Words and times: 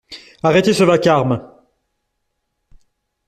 Arrêtez 0.41 0.73
ce 0.73 0.83
vacarme! 0.83 1.47